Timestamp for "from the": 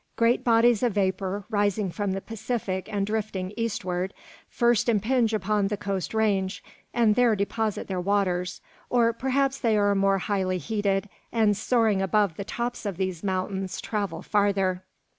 1.91-2.21